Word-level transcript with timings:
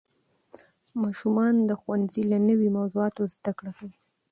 ماشومان 1.03 1.53
د 1.69 1.71
ښوونځي 1.81 2.23
له 2.31 2.37
نوې 2.47 2.69
موضوعاتو 2.77 3.21
زده 3.35 3.51
کړه 3.57 3.71
کوي 3.77 3.95